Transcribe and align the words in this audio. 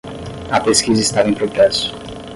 A 0.49 0.59
pesquisa 0.59 0.99
estava 1.03 1.29
em 1.29 1.33
progresso. 1.35 1.93